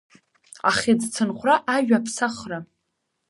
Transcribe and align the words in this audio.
Ахьыӡцынхәра 0.69 1.55
ажәаԥсахра… 1.75 2.59